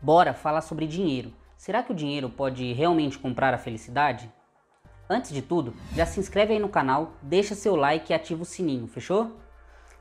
Bora 0.00 0.32
falar 0.32 0.60
sobre 0.60 0.86
dinheiro. 0.86 1.32
Será 1.56 1.82
que 1.82 1.90
o 1.90 1.94
dinheiro 1.94 2.30
pode 2.30 2.72
realmente 2.72 3.18
comprar 3.18 3.52
a 3.52 3.58
felicidade? 3.58 4.32
Antes 5.10 5.32
de 5.32 5.42
tudo, 5.42 5.74
já 5.92 6.06
se 6.06 6.20
inscreve 6.20 6.52
aí 6.52 6.60
no 6.60 6.68
canal, 6.68 7.14
deixa 7.20 7.56
seu 7.56 7.74
like 7.74 8.12
e 8.12 8.14
ativa 8.14 8.42
o 8.42 8.46
sininho, 8.46 8.86
fechou? 8.86 9.32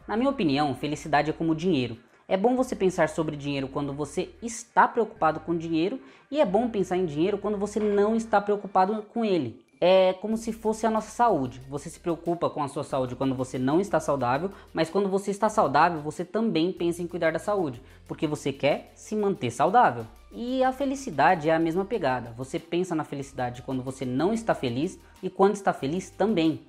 Na 0.07 0.15
minha 0.15 0.29
opinião, 0.29 0.75
felicidade 0.75 1.31
é 1.31 1.33
como 1.33 1.55
dinheiro. 1.55 1.97
É 2.27 2.37
bom 2.37 2.55
você 2.55 2.75
pensar 2.75 3.09
sobre 3.09 3.35
dinheiro 3.35 3.69
quando 3.69 3.91
você 3.91 4.35
está 4.39 4.87
preocupado 4.87 5.39
com 5.39 5.57
dinheiro 5.57 5.99
e 6.29 6.39
é 6.39 6.45
bom 6.45 6.69
pensar 6.69 6.97
em 6.97 7.05
dinheiro 7.05 7.39
quando 7.39 7.57
você 7.57 7.79
não 7.79 8.15
está 8.15 8.39
preocupado 8.39 9.01
com 9.01 9.25
ele 9.25 9.65
é 9.79 10.13
como 10.13 10.37
se 10.37 10.51
fosse 10.51 10.85
a 10.85 10.89
nossa 10.89 11.11
saúde. 11.11 11.61
Você 11.69 11.89
se 11.89 11.99
preocupa 11.99 12.49
com 12.49 12.63
a 12.63 12.67
sua 12.67 12.83
saúde 12.83 13.15
quando 13.15 13.35
você 13.35 13.57
não 13.57 13.79
está 13.79 13.99
saudável, 13.99 14.51
mas 14.73 14.89
quando 14.89 15.09
você 15.09 15.31
está 15.31 15.49
saudável, 15.49 16.01
você 16.01 16.25
também 16.25 16.71
pensa 16.71 17.01
em 17.01 17.07
cuidar 17.07 17.31
da 17.31 17.39
saúde, 17.39 17.81
porque 18.07 18.27
você 18.27 18.51
quer 18.51 18.91
se 18.95 19.15
manter 19.15 19.51
saudável. 19.51 20.05
E 20.31 20.63
a 20.63 20.71
felicidade 20.71 21.49
é 21.49 21.55
a 21.55 21.59
mesma 21.59 21.85
pegada. 21.85 22.33
Você 22.35 22.59
pensa 22.59 22.93
na 22.93 23.03
felicidade 23.03 23.61
quando 23.61 23.81
você 23.81 24.05
não 24.05 24.33
está 24.33 24.53
feliz 24.53 24.99
e 25.23 25.29
quando 25.29 25.55
está 25.55 25.71
feliz 25.71 26.09
também. 26.09 26.61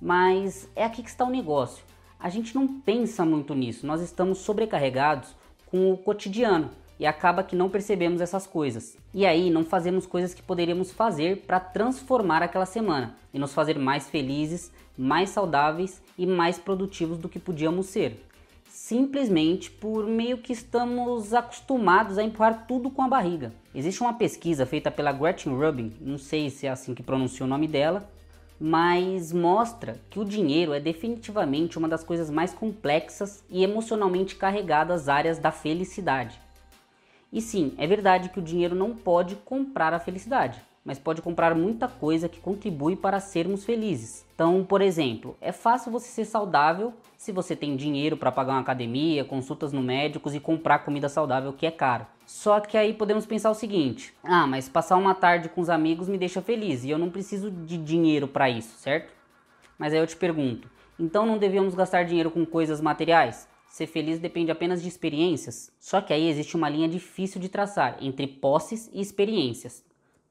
Mas 0.00 0.68
é 0.74 0.84
aqui 0.84 1.02
que 1.02 1.10
está 1.10 1.24
o 1.24 1.30
negócio. 1.30 1.84
A 2.18 2.28
gente 2.28 2.54
não 2.54 2.80
pensa 2.80 3.24
muito 3.24 3.54
nisso. 3.54 3.86
Nós 3.86 4.00
estamos 4.00 4.38
sobrecarregados 4.38 5.34
com 5.66 5.92
o 5.92 5.96
cotidiano 5.96 6.70
e 7.02 7.06
acaba 7.06 7.42
que 7.42 7.56
não 7.56 7.68
percebemos 7.68 8.20
essas 8.20 8.46
coisas. 8.46 8.96
E 9.12 9.26
aí 9.26 9.50
não 9.50 9.64
fazemos 9.64 10.06
coisas 10.06 10.32
que 10.32 10.40
poderíamos 10.40 10.92
fazer 10.92 11.38
para 11.38 11.58
transformar 11.58 12.44
aquela 12.44 12.64
semana 12.64 13.16
e 13.34 13.40
nos 13.40 13.52
fazer 13.52 13.76
mais 13.76 14.08
felizes, 14.08 14.70
mais 14.96 15.30
saudáveis 15.30 16.00
e 16.16 16.24
mais 16.24 16.60
produtivos 16.60 17.18
do 17.18 17.28
que 17.28 17.40
podíamos 17.40 17.86
ser. 17.86 18.24
Simplesmente 18.68 19.68
por 19.68 20.06
meio 20.06 20.38
que 20.38 20.52
estamos 20.52 21.34
acostumados 21.34 22.18
a 22.18 22.22
empurrar 22.22 22.66
tudo 22.68 22.88
com 22.88 23.02
a 23.02 23.08
barriga. 23.08 23.52
Existe 23.74 24.00
uma 24.00 24.14
pesquisa 24.14 24.64
feita 24.64 24.88
pela 24.88 25.10
Gretchen 25.10 25.56
Rubin, 25.56 25.92
não 26.00 26.18
sei 26.18 26.50
se 26.50 26.68
é 26.68 26.70
assim 26.70 26.94
que 26.94 27.02
pronuncia 27.02 27.44
o 27.44 27.48
nome 27.48 27.66
dela, 27.66 28.08
mas 28.60 29.32
mostra 29.32 30.00
que 30.08 30.20
o 30.20 30.24
dinheiro 30.24 30.72
é 30.72 30.78
definitivamente 30.78 31.76
uma 31.76 31.88
das 31.88 32.04
coisas 32.04 32.30
mais 32.30 32.54
complexas 32.54 33.42
e 33.50 33.64
emocionalmente 33.64 34.36
carregadas 34.36 35.08
áreas 35.08 35.40
da 35.40 35.50
felicidade. 35.50 36.40
E 37.32 37.40
sim, 37.40 37.72
é 37.78 37.86
verdade 37.86 38.28
que 38.28 38.38
o 38.38 38.42
dinheiro 38.42 38.74
não 38.74 38.94
pode 38.94 39.36
comprar 39.36 39.94
a 39.94 39.98
felicidade, 39.98 40.60
mas 40.84 40.98
pode 40.98 41.22
comprar 41.22 41.54
muita 41.54 41.88
coisa 41.88 42.28
que 42.28 42.38
contribui 42.38 42.94
para 42.94 43.20
sermos 43.20 43.64
felizes. 43.64 44.26
Então, 44.34 44.62
por 44.62 44.82
exemplo, 44.82 45.34
é 45.40 45.50
fácil 45.50 45.90
você 45.90 46.08
ser 46.08 46.26
saudável 46.26 46.92
se 47.16 47.32
você 47.32 47.56
tem 47.56 47.74
dinheiro 47.74 48.18
para 48.18 48.30
pagar 48.30 48.52
uma 48.52 48.60
academia, 48.60 49.24
consultas 49.24 49.72
no 49.72 49.80
médicos 49.80 50.34
e 50.34 50.40
comprar 50.40 50.80
comida 50.80 51.08
saudável 51.08 51.54
que 51.54 51.64
é 51.64 51.70
caro. 51.70 52.06
Só 52.26 52.60
que 52.60 52.76
aí 52.76 52.92
podemos 52.92 53.24
pensar 53.24 53.50
o 53.50 53.54
seguinte: 53.54 54.12
ah, 54.22 54.46
mas 54.46 54.68
passar 54.68 54.96
uma 54.96 55.14
tarde 55.14 55.48
com 55.48 55.62
os 55.62 55.70
amigos 55.70 56.10
me 56.10 56.18
deixa 56.18 56.42
feliz 56.42 56.84
e 56.84 56.90
eu 56.90 56.98
não 56.98 57.08
preciso 57.08 57.50
de 57.50 57.78
dinheiro 57.78 58.28
para 58.28 58.50
isso, 58.50 58.76
certo? 58.76 59.10
Mas 59.78 59.94
aí 59.94 60.00
eu 60.00 60.06
te 60.06 60.16
pergunto: 60.16 60.68
então 60.98 61.24
não 61.24 61.38
devemos 61.38 61.74
gastar 61.74 62.04
dinheiro 62.04 62.30
com 62.30 62.44
coisas 62.44 62.78
materiais? 62.78 63.48
Ser 63.72 63.86
feliz 63.86 64.18
depende 64.18 64.50
apenas 64.50 64.82
de 64.82 64.88
experiências. 64.88 65.72
Só 65.80 66.02
que 66.02 66.12
aí 66.12 66.28
existe 66.28 66.54
uma 66.54 66.68
linha 66.68 66.86
difícil 66.86 67.40
de 67.40 67.48
traçar 67.48 67.96
entre 68.02 68.26
posses 68.26 68.90
e 68.92 69.00
experiências. 69.00 69.82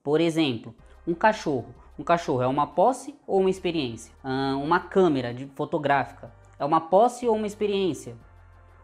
Por 0.04 0.22
exemplo, 0.22 0.76
um 1.08 1.16
cachorro. 1.16 1.74
Um 1.98 2.04
cachorro 2.04 2.44
é 2.44 2.48
uma 2.48 2.68
posse 2.68 3.16
ou 3.26 3.40
uma 3.40 3.50
experiência? 3.50 4.14
Ah, 4.24 4.56
uma 4.62 4.80
câmera 4.80 5.34
de 5.34 5.48
fotográfica 5.56 6.32
é 6.60 6.64
uma 6.64 6.82
posse 6.82 7.28
ou 7.28 7.36
uma 7.36 7.48
experiência? 7.48 8.16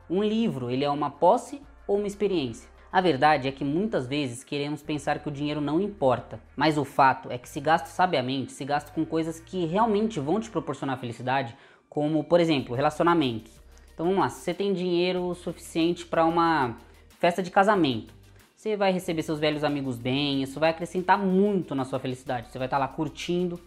Um 0.10 0.24
livro, 0.24 0.72
ele 0.72 0.84
é 0.84 0.90
uma 0.90 1.12
posse 1.12 1.62
ou 1.86 1.98
uma 1.98 2.08
experiência? 2.08 2.68
A 2.92 3.00
verdade 3.00 3.48
é 3.48 3.52
que 3.52 3.64
muitas 3.64 4.08
vezes 4.08 4.44
queremos 4.44 4.82
pensar 4.82 5.20
que 5.20 5.30
o 5.30 5.32
dinheiro 5.32 5.62
não 5.62 5.80
importa, 5.80 6.42
mas 6.56 6.80
o 6.80 6.84
fato 6.84 7.30
é 7.30 7.38
que 7.38 7.48
se 7.48 7.60
gasta 7.60 7.90
sabiamente, 7.90 8.54
se 8.54 8.66
gasta 8.66 8.92
com 8.92 9.06
coisas 9.06 9.40
que 9.40 9.68
realmente 9.68 10.20
vão 10.20 10.40
te 10.40 10.50
proporcionar 10.50 11.00
felicidade, 11.00 11.56
como, 11.88 12.24
por 12.24 12.40
exemplo, 12.40 12.76
relacionamentos. 12.76 13.67
Então 13.98 14.06
vamos 14.06 14.22
lá, 14.22 14.30
se 14.30 14.42
você 14.42 14.54
tem 14.54 14.74
dinheiro 14.74 15.34
suficiente 15.34 16.06
para 16.06 16.24
uma 16.24 16.78
festa 17.18 17.42
de 17.42 17.50
casamento, 17.50 18.14
você 18.56 18.78
vai 18.78 18.92
receber 18.92 19.24
seus 19.24 19.40
velhos 19.40 19.64
amigos 19.64 19.98
bem, 19.98 20.44
isso 20.44 20.60
vai 20.60 20.70
acrescentar 20.70 21.18
muito 21.18 21.74
na 21.74 21.84
sua 21.84 21.98
felicidade. 21.98 22.52
Você 22.52 22.60
vai 22.60 22.68
estar 22.68 22.78
tá 22.78 22.86
lá 22.86 22.88
curtindo, 22.88 23.60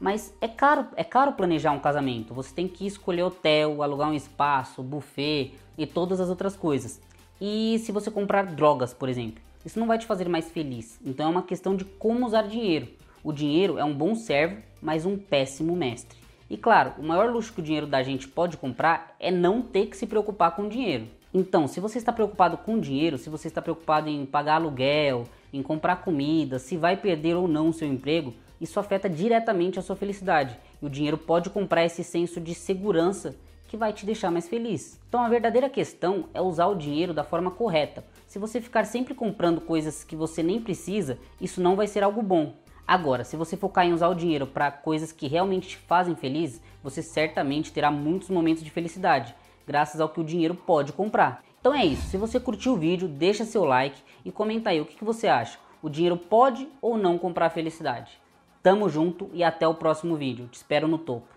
mas 0.00 0.34
é 0.40 0.48
caro, 0.48 0.88
é 0.96 1.04
caro 1.04 1.34
planejar 1.34 1.70
um 1.70 1.78
casamento. 1.78 2.34
Você 2.34 2.52
tem 2.52 2.66
que 2.66 2.84
escolher 2.84 3.22
hotel, 3.22 3.80
alugar 3.80 4.10
um 4.10 4.12
espaço, 4.12 4.82
buffet 4.82 5.54
e 5.78 5.86
todas 5.86 6.20
as 6.20 6.28
outras 6.28 6.56
coisas. 6.56 7.00
E 7.40 7.78
se 7.78 7.92
você 7.92 8.10
comprar 8.10 8.46
drogas, 8.46 8.92
por 8.92 9.08
exemplo, 9.08 9.40
isso 9.64 9.78
não 9.78 9.86
vai 9.86 9.98
te 9.98 10.06
fazer 10.06 10.28
mais 10.28 10.50
feliz. 10.50 10.98
Então 11.04 11.26
é 11.26 11.30
uma 11.30 11.44
questão 11.44 11.76
de 11.76 11.84
como 11.84 12.26
usar 12.26 12.42
dinheiro. 12.42 12.88
O 13.22 13.32
dinheiro 13.32 13.78
é 13.78 13.84
um 13.84 13.94
bom 13.94 14.16
servo, 14.16 14.60
mas 14.82 15.06
um 15.06 15.16
péssimo 15.16 15.76
mestre. 15.76 16.25
E 16.48 16.56
claro, 16.56 16.94
o 16.98 17.02
maior 17.02 17.30
luxo 17.30 17.52
que 17.52 17.60
o 17.60 17.62
dinheiro 17.62 17.86
da 17.86 18.02
gente 18.02 18.28
pode 18.28 18.56
comprar 18.56 19.16
é 19.18 19.30
não 19.30 19.62
ter 19.62 19.86
que 19.86 19.96
se 19.96 20.06
preocupar 20.06 20.54
com 20.54 20.62
o 20.62 20.68
dinheiro. 20.68 21.08
Então, 21.34 21.66
se 21.66 21.80
você 21.80 21.98
está 21.98 22.12
preocupado 22.12 22.56
com 22.56 22.78
dinheiro, 22.78 23.18
se 23.18 23.28
você 23.28 23.48
está 23.48 23.60
preocupado 23.60 24.08
em 24.08 24.24
pagar 24.24 24.54
aluguel, 24.54 25.24
em 25.52 25.62
comprar 25.62 25.96
comida, 25.96 26.58
se 26.58 26.76
vai 26.76 26.96
perder 26.96 27.34
ou 27.34 27.48
não 27.48 27.68
o 27.68 27.72
seu 27.72 27.88
emprego, 27.88 28.32
isso 28.60 28.80
afeta 28.80 29.08
diretamente 29.08 29.78
a 29.78 29.82
sua 29.82 29.96
felicidade. 29.96 30.58
E 30.80 30.86
o 30.86 30.88
dinheiro 30.88 31.18
pode 31.18 31.50
comprar 31.50 31.84
esse 31.84 32.02
senso 32.04 32.40
de 32.40 32.54
segurança 32.54 33.36
que 33.68 33.76
vai 33.76 33.92
te 33.92 34.06
deixar 34.06 34.30
mais 34.30 34.48
feliz. 34.48 35.00
Então 35.08 35.20
a 35.20 35.28
verdadeira 35.28 35.68
questão 35.68 36.28
é 36.32 36.40
usar 36.40 36.66
o 36.66 36.76
dinheiro 36.76 37.12
da 37.12 37.24
forma 37.24 37.50
correta. 37.50 38.04
Se 38.26 38.38
você 38.38 38.60
ficar 38.60 38.84
sempre 38.84 39.14
comprando 39.14 39.60
coisas 39.60 40.04
que 40.04 40.14
você 40.14 40.42
nem 40.42 40.60
precisa, 40.60 41.18
isso 41.40 41.60
não 41.60 41.76
vai 41.76 41.86
ser 41.86 42.02
algo 42.02 42.22
bom. 42.22 42.54
Agora, 42.86 43.24
se 43.24 43.36
você 43.36 43.56
focar 43.56 43.84
em 43.84 43.92
usar 43.92 44.08
o 44.08 44.14
dinheiro 44.14 44.46
para 44.46 44.70
coisas 44.70 45.10
que 45.10 45.26
realmente 45.26 45.68
te 45.68 45.76
fazem 45.76 46.14
feliz, 46.14 46.62
você 46.82 47.02
certamente 47.02 47.72
terá 47.72 47.90
muitos 47.90 48.30
momentos 48.30 48.62
de 48.62 48.70
felicidade, 48.70 49.34
graças 49.66 50.00
ao 50.00 50.08
que 50.08 50.20
o 50.20 50.24
dinheiro 50.24 50.54
pode 50.54 50.92
comprar. 50.92 51.42
Então 51.60 51.74
é 51.74 51.84
isso, 51.84 52.06
se 52.06 52.16
você 52.16 52.38
curtiu 52.38 52.74
o 52.74 52.76
vídeo, 52.76 53.08
deixa 53.08 53.44
seu 53.44 53.64
like 53.64 54.00
e 54.24 54.30
comenta 54.30 54.70
aí 54.70 54.80
o 54.80 54.86
que, 54.86 54.96
que 54.96 55.04
você 55.04 55.26
acha. 55.26 55.58
O 55.82 55.88
dinheiro 55.88 56.16
pode 56.16 56.68
ou 56.80 56.96
não 56.96 57.18
comprar 57.18 57.50
felicidade? 57.50 58.20
Tamo 58.62 58.88
junto 58.88 59.30
e 59.32 59.42
até 59.42 59.66
o 59.66 59.74
próximo 59.74 60.16
vídeo. 60.16 60.48
Te 60.48 60.54
espero 60.54 60.86
no 60.86 60.98
topo. 60.98 61.35